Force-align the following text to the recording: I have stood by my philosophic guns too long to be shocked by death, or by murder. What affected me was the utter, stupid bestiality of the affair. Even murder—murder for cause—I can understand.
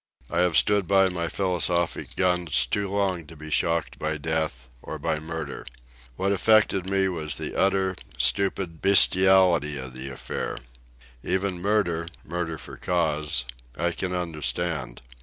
I 0.31 0.39
have 0.39 0.57
stood 0.57 0.87
by 0.87 1.09
my 1.09 1.27
philosophic 1.27 2.15
guns 2.15 2.65
too 2.65 2.89
long 2.89 3.27
to 3.27 3.35
be 3.35 3.51
shocked 3.51 3.99
by 3.99 4.17
death, 4.17 4.67
or 4.81 4.97
by 4.97 5.19
murder. 5.19 5.63
What 6.15 6.31
affected 6.31 6.87
me 6.87 7.07
was 7.07 7.35
the 7.35 7.55
utter, 7.55 7.95
stupid 8.17 8.81
bestiality 8.81 9.77
of 9.77 9.93
the 9.93 10.09
affair. 10.09 10.57
Even 11.23 11.61
murder—murder 11.61 12.57
for 12.57 12.77
cause—I 12.77 13.91
can 13.91 14.11
understand. 14.15 15.03